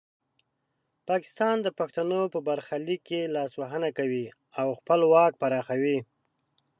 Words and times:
پاکستان 1.09 1.55
د 1.61 1.67
پښتنو 1.79 2.21
په 2.33 2.39
برخلیک 2.47 3.01
کې 3.09 3.31
لاسوهنه 3.35 3.89
کوي 3.97 4.25
او 4.61 4.67
خپل 4.79 4.99
واک 5.11 5.33
پراخوي. 5.41 5.97